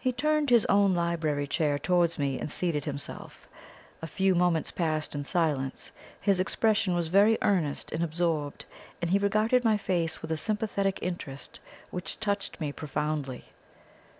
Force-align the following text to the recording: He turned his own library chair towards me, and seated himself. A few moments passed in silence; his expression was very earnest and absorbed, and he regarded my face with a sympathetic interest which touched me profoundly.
He 0.00 0.10
turned 0.10 0.50
his 0.50 0.66
own 0.66 0.92
library 0.92 1.46
chair 1.46 1.78
towards 1.78 2.18
me, 2.18 2.40
and 2.40 2.50
seated 2.50 2.84
himself. 2.84 3.46
A 4.02 4.08
few 4.08 4.34
moments 4.34 4.72
passed 4.72 5.14
in 5.14 5.22
silence; 5.22 5.92
his 6.20 6.40
expression 6.40 6.96
was 6.96 7.06
very 7.06 7.38
earnest 7.40 7.92
and 7.92 8.02
absorbed, 8.02 8.64
and 9.00 9.12
he 9.12 9.18
regarded 9.18 9.62
my 9.62 9.76
face 9.76 10.20
with 10.20 10.32
a 10.32 10.36
sympathetic 10.36 10.98
interest 11.00 11.60
which 11.92 12.18
touched 12.18 12.60
me 12.60 12.72
profoundly. 12.72 13.44